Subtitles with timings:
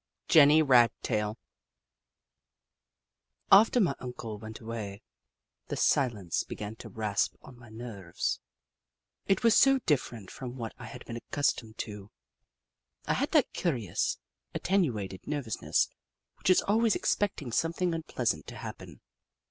[0.29, 1.37] JENNY RAGTAIL
[3.51, 5.03] After my Uncle went away,
[5.67, 8.39] the silence be gan to rasp on my nerves;
[9.27, 12.09] it was so different from what I had been accustomed to.
[13.05, 14.17] I had that curious,
[14.55, 15.87] attenuated nervousness
[16.39, 19.01] which is always expecting something unpleasant to happen.